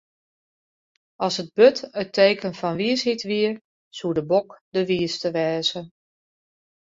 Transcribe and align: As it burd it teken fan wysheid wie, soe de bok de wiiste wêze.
As 1.21 1.37
it 1.37 1.53
burd 1.57 1.77
it 2.03 2.09
teken 2.17 2.53
fan 2.59 2.79
wysheid 2.81 3.21
wie, 3.29 3.51
soe 3.97 4.15
de 4.17 4.23
bok 4.31 4.49
de 4.73 4.81
wiiste 4.87 5.29
wêze. 5.35 5.81